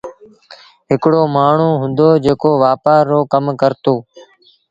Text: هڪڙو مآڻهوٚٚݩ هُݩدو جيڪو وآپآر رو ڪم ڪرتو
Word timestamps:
هڪڙو 0.89 1.21
مآڻهوٚٚݩ 1.35 1.79
هُݩدو 1.81 2.07
جيڪو 2.23 2.51
وآپآر 2.63 3.01
رو 3.11 3.19
ڪم 3.31 3.45
ڪرتو 3.61 3.93